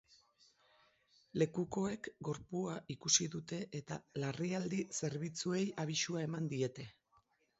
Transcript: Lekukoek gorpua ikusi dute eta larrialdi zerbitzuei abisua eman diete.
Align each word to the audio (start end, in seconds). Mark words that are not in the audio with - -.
Lekukoek 1.41 2.09
gorpua 2.29 2.77
ikusi 2.95 3.27
dute 3.37 3.59
eta 3.81 3.99
larrialdi 4.23 4.81
zerbitzuei 5.01 5.63
abisua 5.85 6.27
eman 6.29 6.49
diete. 6.55 6.87